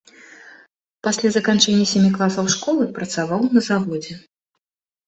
Пасля 1.09 1.29
заканчэння 1.35 1.85
сямі 1.93 2.09
класаў 2.17 2.45
школы 2.57 2.83
працаваў 2.97 3.41
на 3.53 3.61
заводзе. 3.71 4.13